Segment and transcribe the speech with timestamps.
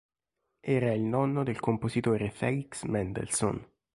[0.65, 3.63] Era il nonno del compositore Felix Mendelssohn.